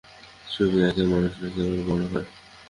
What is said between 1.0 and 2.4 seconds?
মানুষ নাকি আবার বড় হয়।